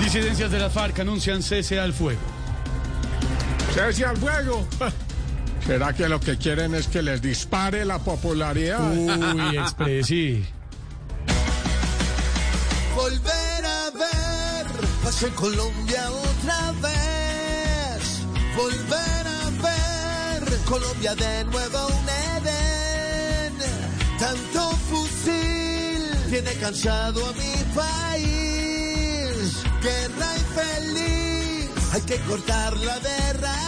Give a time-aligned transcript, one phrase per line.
[0.00, 2.20] Disidencias de la FARC anuncian cese al fuego.
[3.74, 4.66] Cese al fuego.
[5.66, 8.90] ¿Será que lo que quieren es que les dispare la popularidad?
[8.92, 10.44] Uy, expresi.
[12.96, 14.66] Volver a ver,
[15.04, 18.20] pasa en Colombia otra vez.
[18.56, 23.54] Volver a ver, Colombia de nuevo un Edén.
[24.18, 28.39] Tanto fusil tiene cansado a mi país.
[29.82, 33.60] Guerra infeliz, hay que cortarla de raíz.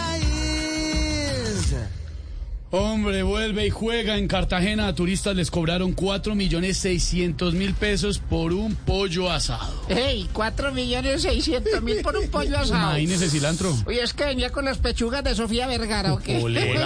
[2.75, 4.87] Hombre, vuelve y juega en Cartagena.
[4.87, 9.85] A turistas les cobraron 4 millones 600 mil pesos por un pollo asado.
[9.89, 10.27] ¡Ey!
[10.33, 12.97] 4 millones 600 mil por un pollo asado.
[12.97, 13.77] Imagínese cilantro.
[13.85, 16.41] Oye, es que venía con las pechugas de Sofía Vergara, ¿o qué?
[16.41, 16.73] Olé.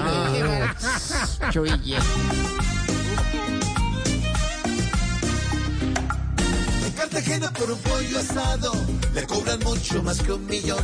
[7.17, 8.71] Cartagena por un pollo asado
[9.15, 10.83] le cobran mucho más que un millón.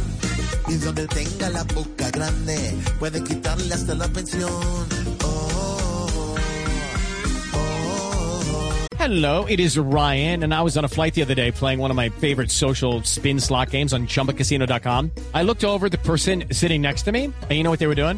[0.68, 2.58] Y donde tenga la boca grande
[3.24, 4.50] quitarle hasta la pensión.
[4.50, 4.78] Oh,
[5.24, 6.36] oh, oh.
[8.98, 11.92] Hello, it is Ryan, and I was on a flight the other day playing one
[11.92, 15.12] of my favorite social spin slot games on chumbacasino.com.
[15.36, 17.94] I looked over the person sitting next to me, and you know what they were
[17.94, 18.18] doing?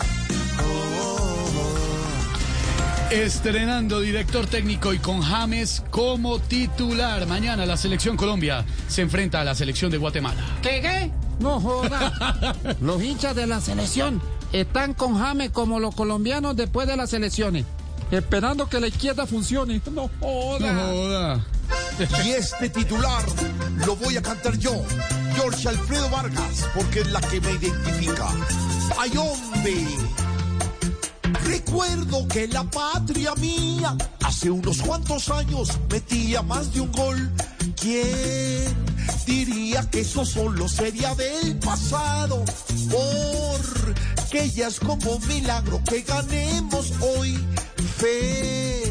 [3.11, 7.27] Estrenando director técnico y con James como titular.
[7.27, 10.39] Mañana la selección Colombia se enfrenta a la selección de Guatemala.
[10.61, 11.11] ¿Qué, qué?
[11.41, 12.55] No joda.
[12.81, 14.21] Los hinchas de la selección
[14.53, 17.65] están con James como los colombianos después de las elecciones.
[18.11, 19.81] Esperando que la izquierda funcione.
[19.91, 20.71] No joda.
[20.71, 21.45] No joda.
[22.23, 23.23] Y este titular
[23.85, 24.71] lo voy a cantar yo,
[25.35, 28.27] George Alfredo Vargas, porque es la que me identifica.
[28.97, 29.85] ¡Ay, hombre!
[31.71, 33.95] Recuerdo que la patria mía
[34.25, 37.31] hace unos cuantos años metía más de un gol.
[37.79, 38.75] ¿Quién
[39.25, 42.43] diría que eso solo sería del pasado?
[42.89, 47.39] Porque ya es como un milagro que ganemos hoy
[47.97, 48.83] fe.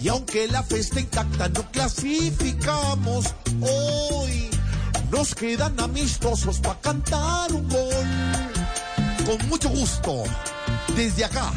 [0.00, 4.50] Y aunque la fe está intacta, no clasificamos hoy.
[5.10, 8.06] Nos quedan amistosos para cantar un gol.
[9.26, 10.22] Con mucho gusto,
[10.94, 11.52] desde acá,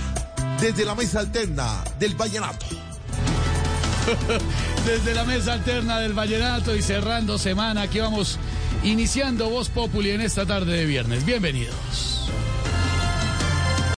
[0.63, 2.65] desde la mesa alterna del Vallenato.
[4.85, 8.39] Desde la mesa alterna del Vallenato y cerrando semana, aquí vamos
[8.81, 11.25] iniciando Voz Populi en esta tarde de viernes.
[11.25, 12.12] Bienvenidos.